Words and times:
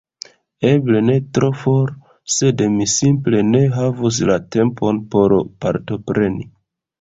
Eble 0.67 1.01
ne 1.09 1.17
tro 1.37 1.49
for, 1.63 1.91
sed 2.35 2.63
mi 2.77 2.87
simple 2.93 3.43
ne 3.51 3.61
havus 3.77 4.19
la 4.31 4.39
tempon 4.57 5.03
por 5.13 5.37
partopreni. 5.67 6.51